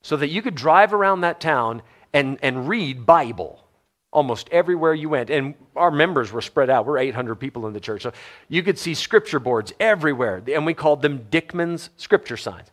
[0.02, 3.64] So that you could drive around that town and, and read Bible
[4.12, 5.30] almost everywhere you went.
[5.30, 6.86] And our members were spread out.
[6.86, 8.02] We're 800 people in the church.
[8.02, 8.12] So
[8.48, 10.42] you could see scripture boards everywhere.
[10.52, 12.68] And we called them Dickman's scripture signs.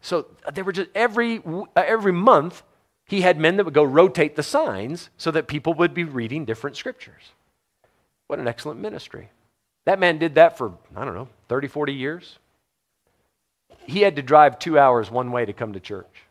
[0.00, 2.62] So they were just every, uh, every month,
[3.06, 6.44] he had men that would go rotate the signs so that people would be reading
[6.44, 7.32] different scriptures.
[8.26, 9.30] What an excellent ministry.
[9.84, 12.38] That man did that for, I don't know, 30, 40 years.
[13.86, 16.22] He had to drive two hours one way to come to church.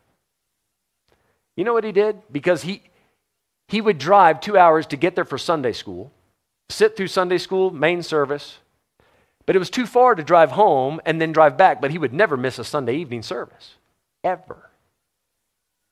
[1.56, 2.22] You know what he did?
[2.32, 2.82] Because he,
[3.70, 6.12] he would drive two hours to get there for Sunday school,
[6.70, 8.58] sit through Sunday school, main service,
[9.46, 12.14] but it was too far to drive home and then drive back, but he would
[12.14, 13.76] never miss a Sunday evening service,
[14.24, 14.70] ever.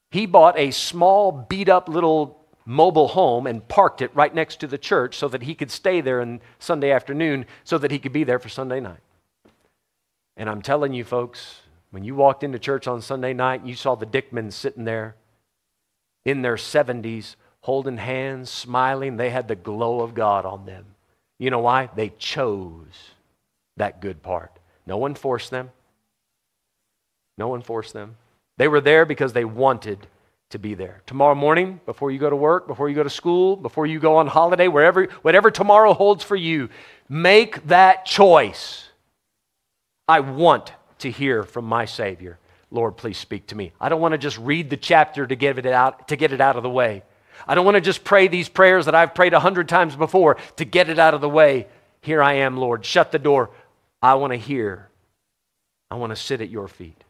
[0.10, 4.68] He bought a small, beat up little mobile home and parked it right next to
[4.68, 8.12] the church so that he could stay there on Sunday afternoon so that he could
[8.12, 9.02] be there for Sunday night.
[10.36, 11.62] And I'm telling you, folks,
[11.92, 15.16] when you walked into church on Sunday night, and you saw the Dickmans sitting there
[16.26, 17.36] in their 70s
[17.68, 19.18] holding hands, smiling.
[19.18, 20.86] They had the glow of God on them.
[21.38, 21.90] You know why?
[21.94, 23.12] They chose
[23.76, 24.58] that good part.
[24.86, 25.72] No one forced them.
[27.38, 28.16] No one forced them.
[28.56, 30.08] They were there because they wanted
[30.52, 31.02] to be there.
[31.06, 34.16] Tomorrow morning, before you go to work, before you go to school, before you go
[34.16, 36.70] on holiday, wherever, whatever tomorrow holds for you,
[37.10, 38.88] make that choice.
[40.08, 42.40] I want to hear from my Savior.
[42.72, 43.74] Lord, please speak to me.
[43.82, 46.40] I don't want to just read the chapter to get it out, to get it
[46.40, 47.04] out of the way.
[47.46, 50.38] I don't want to just pray these prayers that I've prayed a hundred times before
[50.56, 51.68] to get it out of the way.
[52.02, 52.86] Here I am, Lord.
[52.86, 53.50] Shut the door.
[54.02, 54.90] I want to hear.
[55.92, 57.04] I want to sit at your feet.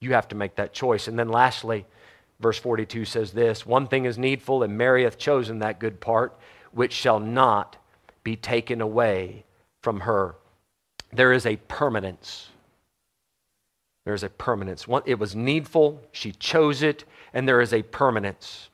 [0.00, 1.08] You have to make that choice.
[1.08, 1.86] And then lastly,
[2.40, 6.38] verse 42 says this One thing is needful, and Mary hath chosen that good part,
[6.72, 7.76] which shall not
[8.22, 9.44] be taken away
[9.82, 10.36] from her.
[11.12, 12.48] There is a permanence.
[14.04, 14.86] There is a permanence.
[15.06, 18.68] It was needful, she chose it, and there is a permanence.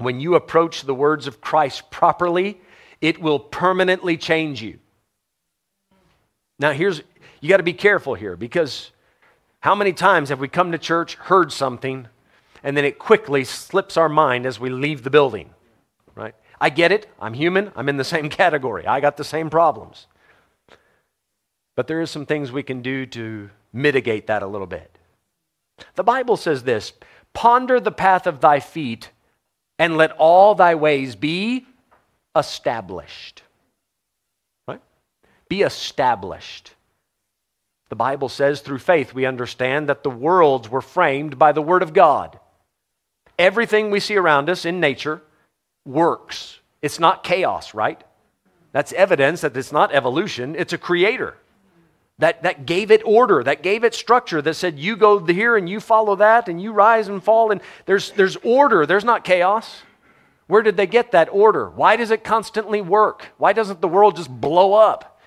[0.00, 2.60] When you approach the words of Christ properly,
[3.00, 4.78] it will permanently change you.
[6.58, 7.02] Now, here's,
[7.40, 8.92] you got to be careful here because
[9.60, 12.08] how many times have we come to church, heard something,
[12.62, 15.50] and then it quickly slips our mind as we leave the building,
[16.14, 16.34] right?
[16.58, 17.06] I get it.
[17.20, 17.70] I'm human.
[17.76, 18.86] I'm in the same category.
[18.86, 20.06] I got the same problems.
[21.76, 24.98] But there is some things we can do to mitigate that a little bit.
[25.94, 26.94] The Bible says this
[27.32, 29.10] Ponder the path of thy feet,
[29.80, 31.66] and let all thy ways be
[32.36, 33.42] established.
[34.68, 34.82] Right?
[35.48, 36.74] Be established.
[37.88, 41.82] The Bible says through faith we understand that the worlds were framed by the Word
[41.82, 42.38] of God.
[43.38, 45.22] Everything we see around us in nature
[45.86, 46.58] works.
[46.82, 48.04] It's not chaos, right?
[48.72, 51.36] That's evidence that it's not evolution, it's a creator
[52.20, 55.68] that, that gave it order, that gave it structure, that said, you go here and
[55.68, 57.50] you follow that and you rise and fall.
[57.50, 59.82] And there's, there's order, there's not chaos.
[60.46, 61.70] Where did they get that order?
[61.70, 63.26] Why does it constantly work?
[63.38, 65.20] Why doesn't the world just blow up?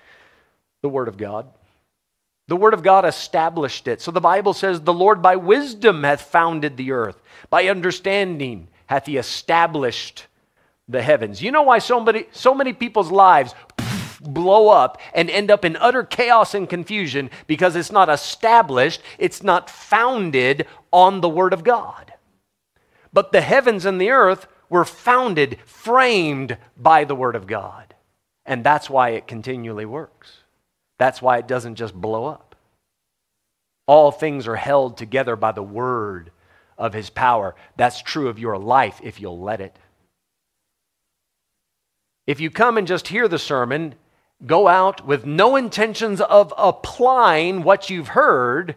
[0.82, 1.46] The Word of God.
[2.46, 4.02] The Word of God established it.
[4.02, 9.06] So the Bible says, The Lord by wisdom hath founded the earth, by understanding hath
[9.06, 10.26] He established
[10.88, 11.42] the heavens.
[11.42, 13.54] You know why so many, so many people's lives
[14.32, 19.42] blow up and end up in utter chaos and confusion because it's not established, it's
[19.42, 22.12] not founded on the Word of God.
[23.12, 27.94] But the heavens and the earth were founded, framed by the Word of God.
[28.46, 30.38] And that's why it continually works.
[30.98, 32.54] That's why it doesn't just blow up.
[33.86, 36.30] All things are held together by the word
[36.78, 37.54] of his power.
[37.76, 39.76] That's true of your life if you'll let it.
[42.26, 43.94] If you come and just hear the sermon,
[44.46, 48.76] go out with no intentions of applying what you've heard,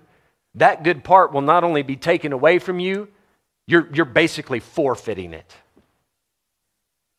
[0.55, 3.07] that good part will not only be taken away from you,
[3.67, 5.55] you're, you're basically forfeiting it.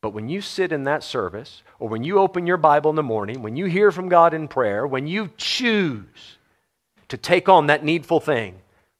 [0.00, 3.02] But when you sit in that service, or when you open your Bible in the
[3.02, 6.38] morning, when you hear from God in prayer, when you choose
[7.08, 8.54] to take on that needful thing,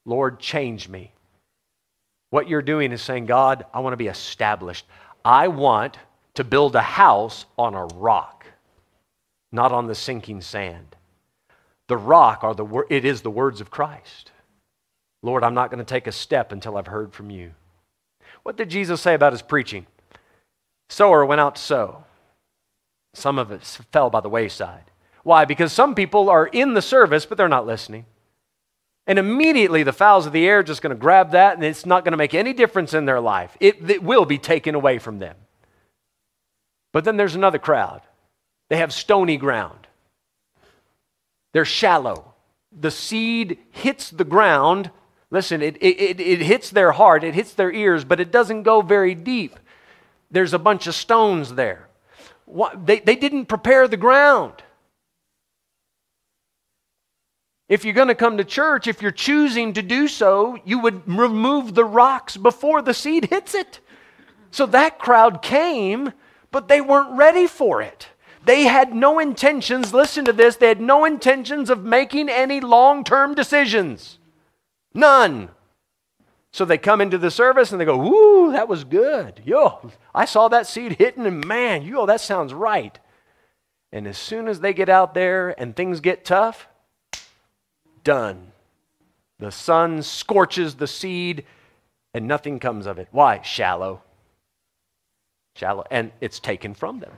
[0.05, 1.11] Lord, change me.
[2.31, 4.85] What you're doing is saying, God, I want to be established.
[5.23, 5.97] I want
[6.35, 8.38] to build a house on a rock,
[9.51, 10.95] not on the sinking sand.
[11.87, 14.31] The rock are the it is the words of Christ.
[15.21, 17.51] Lord, I'm not going to take a step until I've heard from you.
[18.43, 19.85] What did Jesus say about his preaching?
[20.89, 22.03] Sower went out to sow.
[23.13, 24.85] Some of it fell by the wayside.
[25.23, 25.45] Why?
[25.45, 28.05] Because some people are in the service, but they're not listening.
[29.07, 31.85] And immediately the fowls of the air are just going to grab that, and it's
[31.85, 33.57] not going to make any difference in their life.
[33.59, 35.35] It, it will be taken away from them.
[36.93, 38.01] But then there's another crowd.
[38.69, 39.87] They have stony ground,
[41.53, 42.25] they're shallow.
[42.71, 44.91] The seed hits the ground.
[45.31, 48.81] Listen, it, it, it hits their heart, it hits their ears, but it doesn't go
[48.83, 49.59] very deep
[50.31, 51.87] there's a bunch of stones there.
[52.45, 54.53] What, they, they didn't prepare the ground.
[57.67, 61.07] If you're going to come to church, if you're choosing to do so, you would
[61.07, 63.79] remove the rocks before the seed hits it.
[64.51, 66.13] So that crowd came,
[66.51, 68.07] but they weren't ready for it.
[68.49, 73.03] They had no intentions, listen to this, they had no intentions of making any long
[73.03, 74.17] term decisions.
[74.91, 75.49] None.
[76.51, 79.43] So they come into the service and they go, Woo, that was good.
[79.45, 82.97] Yo, I saw that seed hitting, and man, yo, that sounds right.
[83.91, 86.67] And as soon as they get out there and things get tough,
[88.03, 88.51] done.
[89.37, 91.45] The sun scorches the seed
[92.15, 93.09] and nothing comes of it.
[93.11, 93.43] Why?
[93.43, 94.01] Shallow.
[95.55, 95.83] Shallow.
[95.91, 97.11] And it's taken from them.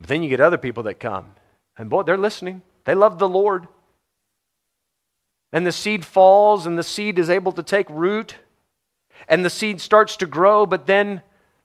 [0.00, 1.34] But then you get other people that come,
[1.76, 2.62] and boy, they're listening.
[2.84, 3.68] They love the Lord
[5.52, 8.36] and the seed falls and the seed is able to take root
[9.28, 11.22] and the seed starts to grow, but then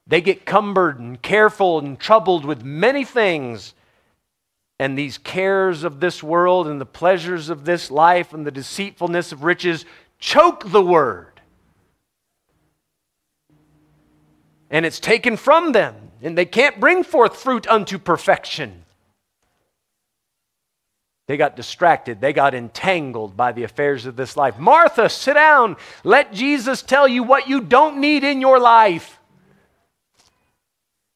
[0.08, 3.74] they get cumbered and careful and troubled with many things.
[4.78, 9.32] And these cares of this world and the pleasures of this life and the deceitfulness
[9.32, 9.86] of riches
[10.20, 11.35] choke the word.
[14.70, 18.86] And it's taken from them, and they can't bring forth fruit unto perfection.
[21.28, 22.22] They got distracted.
[22.22, 24.60] They got entangled by the affairs of this life.
[24.60, 25.76] Martha, sit down.
[26.04, 29.20] Let Jesus tell you what you don't need in your life.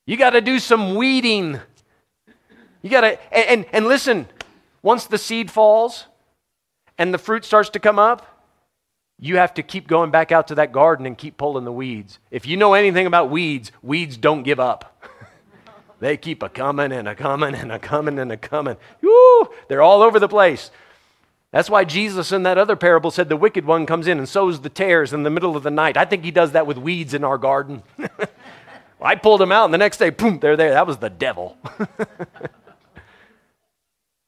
[0.08, 1.60] You got to do some weeding.
[2.82, 4.28] You got to, and, and, and listen,
[4.82, 6.06] once the seed falls
[6.98, 8.39] and the fruit starts to come up,
[9.20, 12.20] you have to keep going back out to that garden and keep pulling the weeds.
[12.32, 14.96] If you know anything about weeds, weeds don't give up.
[16.02, 18.78] They keep a coming and a coming and a coming and a coming.
[19.02, 19.50] Woo!
[19.68, 20.72] They're all over the place.
[21.52, 24.62] That's why Jesus in that other parable said the wicked one comes in and sows
[24.62, 25.98] the tares in the middle of the night.
[25.98, 27.84] I think he does that with weeds in our garden.
[29.02, 30.72] I pulled them out, and the next day, boom, they're there.
[30.72, 31.58] That was the devil.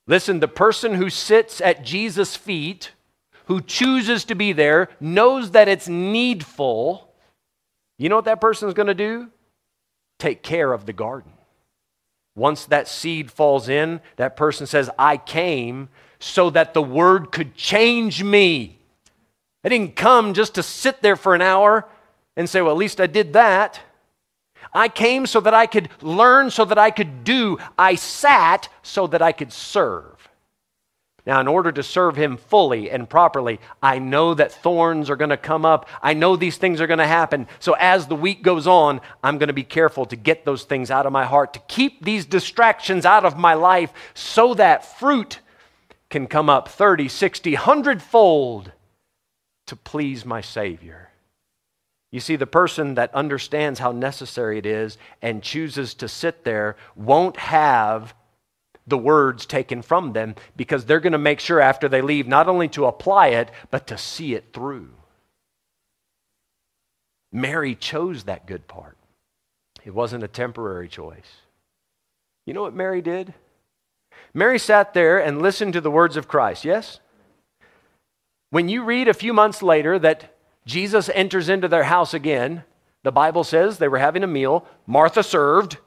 [0.07, 2.91] Listen, the person who sits at Jesus' feet,
[3.45, 7.13] who chooses to be there, knows that it's needful.
[7.97, 9.29] You know what that person is going to do?
[10.19, 11.31] Take care of the garden.
[12.35, 15.89] Once that seed falls in, that person says, I came
[16.19, 18.79] so that the word could change me.
[19.63, 21.87] I didn't come just to sit there for an hour
[22.37, 23.79] and say, well, at least I did that.
[24.73, 27.57] I came so that I could learn, so that I could do.
[27.77, 30.20] I sat so that I could serve.
[31.25, 35.29] Now, in order to serve him fully and properly, I know that thorns are going
[35.29, 35.87] to come up.
[36.01, 37.47] I know these things are going to happen.
[37.59, 40.89] So, as the week goes on, I'm going to be careful to get those things
[40.89, 45.39] out of my heart, to keep these distractions out of my life so that fruit
[46.09, 48.71] can come up 30, 60, 100 fold
[49.67, 51.09] to please my Savior.
[52.11, 56.75] You see, the person that understands how necessary it is and chooses to sit there
[56.95, 58.13] won't have
[58.87, 62.47] the words taken from them because they're going to make sure after they leave not
[62.47, 64.89] only to apply it, but to see it through.
[67.31, 68.97] Mary chose that good part.
[69.85, 71.41] It wasn't a temporary choice.
[72.45, 73.33] You know what Mary did?
[74.33, 76.99] Mary sat there and listened to the words of Christ, yes?
[78.49, 82.63] When you read a few months later that Jesus enters into their house again,
[83.03, 84.65] the Bible says they were having a meal.
[84.85, 85.77] Martha served.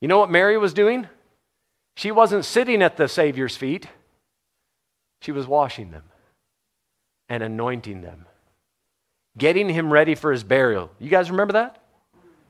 [0.00, 1.06] You know what Mary was doing?
[1.98, 3.88] She wasn't sitting at the Savior's feet,
[5.20, 6.04] she was washing them
[7.28, 8.26] and anointing them,
[9.36, 10.92] getting him ready for his burial.
[11.00, 11.82] You guys remember that?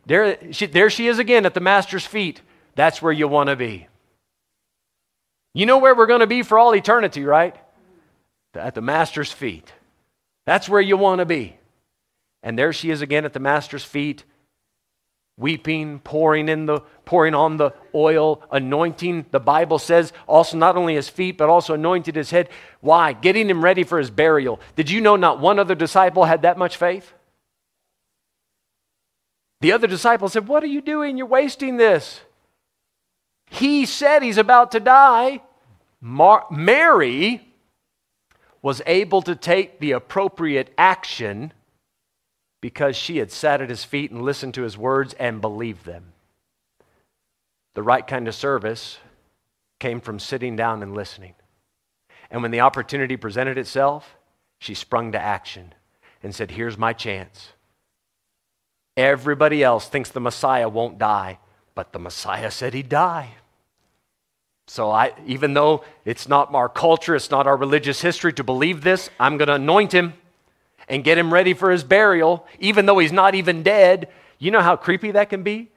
[0.04, 2.42] There she, there she is again at the Master's feet.
[2.74, 3.86] That's where you want to be.
[5.54, 7.56] You know where we're going to be for all eternity, right?
[8.52, 9.72] At the Master's feet.
[10.44, 11.56] That's where you want to be.
[12.42, 14.24] And there she is again at the Master's feet,
[15.38, 19.24] weeping, pouring in the pouring on the oil, anointing.
[19.30, 22.50] The Bible says also not only his feet, but also anointed his head.
[22.80, 23.14] Why?
[23.14, 24.60] Getting him ready for his burial.
[24.76, 27.14] Did you know not one other disciple had that much faith?
[29.60, 31.16] The other disciple said, What are you doing?
[31.16, 32.20] You're wasting this.
[33.50, 35.40] He said he's about to die.
[36.00, 37.48] Mar- Mary
[38.60, 41.52] was able to take the appropriate action
[42.60, 46.12] because she had sat at his feet and listened to his words and believed them.
[47.74, 48.98] The right kind of service
[49.78, 51.34] came from sitting down and listening.
[52.30, 54.16] And when the opportunity presented itself,
[54.58, 55.72] she sprung to action
[56.22, 57.52] and said, Here's my chance.
[58.96, 61.38] Everybody else thinks the Messiah won't die,
[61.76, 63.34] but the Messiah said he'd die.
[64.66, 68.82] So I, even though it's not our culture, it's not our religious history to believe
[68.82, 70.14] this, I'm going to anoint him
[70.88, 74.08] and get him ready for his burial, even though he's not even dead.
[74.38, 75.70] You know how creepy that can be?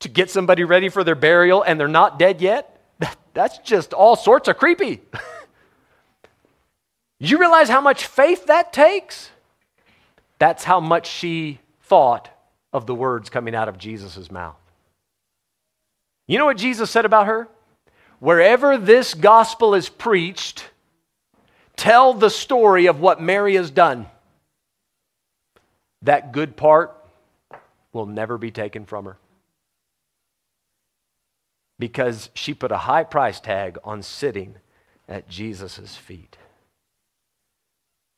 [0.00, 2.72] To get somebody ready for their burial and they're not dead yet?
[3.34, 5.02] That's just all sorts of creepy.
[7.18, 9.30] you realize how much faith that takes?
[10.38, 12.30] That's how much she thought
[12.72, 14.56] of the words coming out of Jesus' mouth.
[16.26, 17.48] You know what Jesus said about her?
[18.18, 20.64] Wherever this gospel is preached,
[21.76, 24.06] tell the story of what Mary has done,
[26.02, 26.94] that good part
[27.92, 29.16] will never be taken from her.
[31.78, 34.56] Because she put a high price tag on sitting
[35.08, 36.36] at Jesus' feet.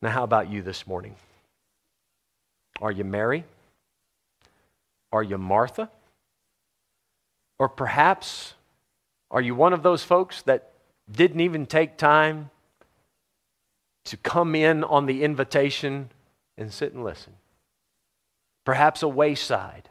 [0.01, 1.17] Now, how about you this morning?
[2.81, 3.45] Are you Mary?
[5.13, 5.91] Are you Martha?
[7.59, 8.55] Or perhaps
[9.31, 10.73] are you one of those folks that
[11.11, 12.51] didn't even take time
[14.11, 16.11] to come in on the invitation
[16.57, 17.35] and sit and listen.
[18.65, 19.89] Perhaps a wayside,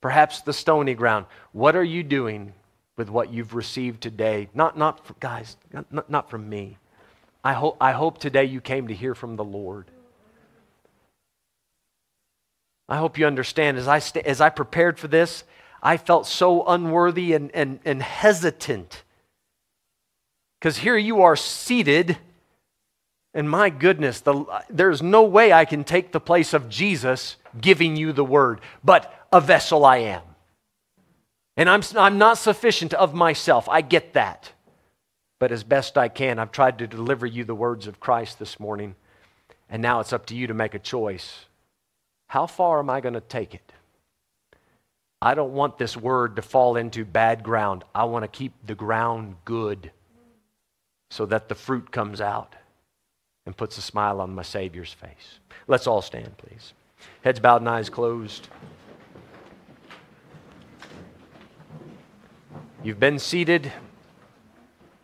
[0.00, 1.26] perhaps the stony ground.
[1.52, 2.52] What are you doing
[2.96, 4.48] with what you've received today?
[4.54, 5.56] Not, not for, guys,
[5.90, 6.76] not, not from me.
[7.42, 9.90] I hope, I hope today you came to hear from the Lord.
[12.88, 13.78] I hope you understand.
[13.78, 15.44] As I, st- as I prepared for this,
[15.82, 19.02] I felt so unworthy and, and, and hesitant.
[20.58, 22.16] Because here you are seated,
[23.34, 27.96] and my goodness, the, there's no way I can take the place of Jesus giving
[27.96, 30.22] you the word, but a vessel I am.
[31.56, 33.68] And I'm, I'm not sufficient of myself.
[33.68, 34.52] I get that.
[35.40, 38.60] But as best I can, I've tried to deliver you the words of Christ this
[38.60, 38.94] morning.
[39.68, 41.46] And now it's up to you to make a choice.
[42.28, 43.72] How far am I going to take it?
[45.20, 47.82] I don't want this word to fall into bad ground.
[47.94, 49.90] I want to keep the ground good
[51.10, 52.54] so that the fruit comes out
[53.46, 55.38] and puts a smile on my Savior's face.
[55.66, 56.72] Let's all stand, please.
[57.22, 58.48] Heads bowed and eyes closed.
[62.82, 63.72] You've been seated.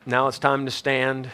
[0.06, 1.30] Now it's time to stand.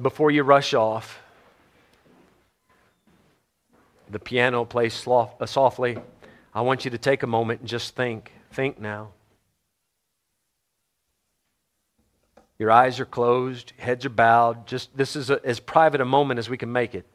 [0.00, 1.20] Before you rush off,
[4.10, 5.98] the piano plays softly.
[6.54, 8.32] I want you to take a moment and just think.
[8.52, 9.10] Think now.
[12.60, 14.66] Your eyes are closed, heads are bowed.
[14.66, 17.06] Just this is a, as private a moment as we can make it.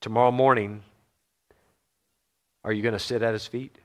[0.00, 0.84] Tomorrow morning,
[2.62, 3.76] are you going to sit at his feet?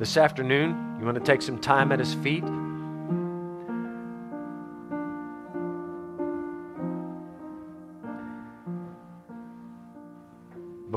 [0.00, 2.42] This afternoon, you want to take some time at his feet?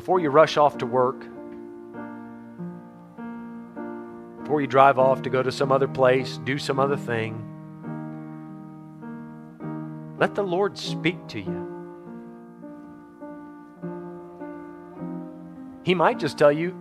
[0.01, 1.19] Before you rush off to work,
[4.41, 7.35] before you drive off to go to some other place, do some other thing,
[10.17, 11.67] let the Lord speak to you.
[15.83, 16.75] He might just tell you,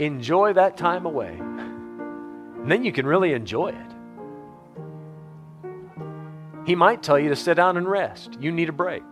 [0.00, 1.36] enjoy that time away.
[1.38, 3.92] And then you can really enjoy it.
[6.66, 8.38] He might tell you to sit down and rest.
[8.40, 9.04] You need a break.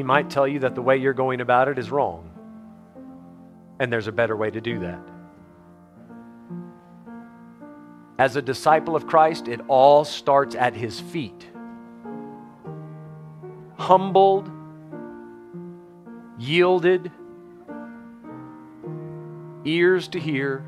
[0.00, 2.30] He might tell you that the way you're going about it is wrong.
[3.78, 4.98] And there's a better way to do that.
[8.18, 11.46] As a disciple of Christ, it all starts at his feet.
[13.76, 14.50] Humbled,
[16.38, 17.12] yielded,
[19.66, 20.64] ears to hear.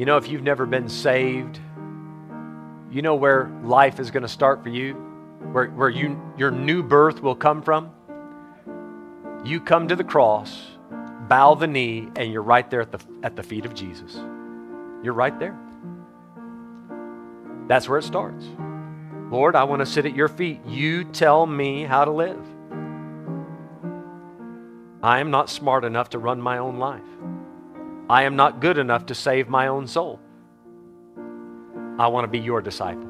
[0.00, 1.60] You know, if you've never been saved,
[2.90, 5.10] you know where life is going to start for you?
[5.52, 7.90] where, where you, your new birth will come from,
[9.44, 10.66] you come to the cross,
[11.28, 14.14] bow the knee, and you're right there at the, at the feet of Jesus.
[15.02, 15.58] You're right there.
[17.66, 18.44] That's where it starts.
[19.30, 20.60] Lord, I want to sit at your feet.
[20.66, 22.44] You tell me how to live.
[25.02, 27.00] I am not smart enough to run my own life.
[28.10, 30.18] I am not good enough to save my own soul.
[31.96, 33.06] I want to be your disciple.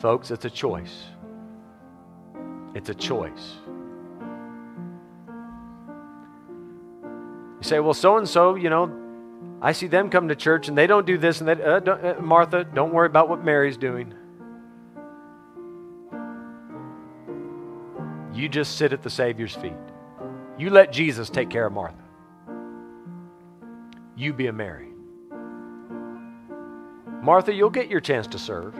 [0.00, 1.04] Folks, it's a choice.
[2.74, 3.54] It's a choice.
[7.60, 8.90] You say, well, so and so, you know,
[9.62, 11.60] I see them come to church and they don't do this and that.
[11.60, 14.12] Uh, don't, uh, Martha, don't worry about what Mary's doing.
[18.38, 19.72] You just sit at the Savior's feet.
[20.56, 22.04] You let Jesus take care of Martha.
[24.16, 24.90] You be a Mary.
[27.20, 28.76] Martha, you'll get your chance to serve.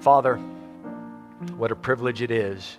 [0.00, 0.36] Father,
[1.56, 2.78] what a privilege it is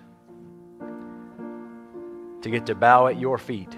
[2.41, 3.75] to get to bow at your feet,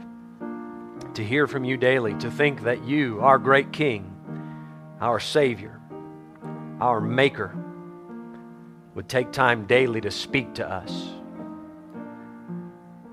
[1.16, 4.16] to hear from you daily, to think that you, our great King,
[5.02, 5.80] our Savior,
[6.80, 7.56] our Maker,
[8.94, 11.10] would take time daily to speak to us.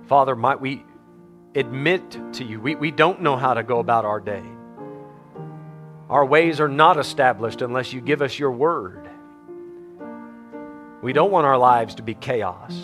[0.07, 0.85] Father, might we
[1.55, 4.45] admit to you, we, we don't know how to go about our day.
[6.09, 9.09] Our ways are not established unless you give us your word.
[11.03, 12.79] We don't want our lives to be chaos.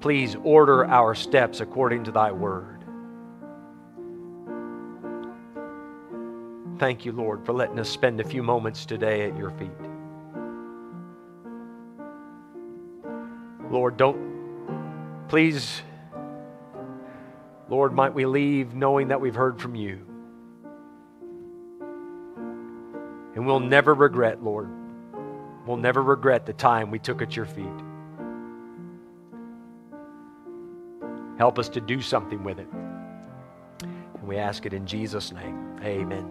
[0.00, 2.75] Please order our steps according to thy word.
[6.78, 9.70] Thank you, Lord, for letting us spend a few moments today at your feet.
[13.70, 15.82] Lord, don't, please,
[17.68, 20.00] Lord, might we leave knowing that we've heard from you.
[23.34, 24.68] And we'll never regret, Lord.
[25.66, 27.66] We'll never regret the time we took at your feet.
[31.38, 32.68] Help us to do something with it.
[33.82, 35.78] And we ask it in Jesus' name.
[35.82, 36.30] Amen.